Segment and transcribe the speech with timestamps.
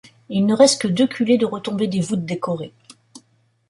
[0.29, 2.73] Il ne reste que deux culées de retombée des voûtes, décorées.